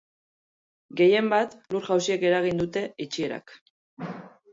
Gehienbat, 1.01 1.53
lur-jausiek 1.75 2.25
eragin 2.29 2.63
dute 2.63 2.83
itxierak. 3.07 3.55